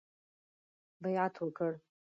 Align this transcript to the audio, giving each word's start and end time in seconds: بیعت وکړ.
بیعت 1.03 1.35
وکړ. 1.43 1.71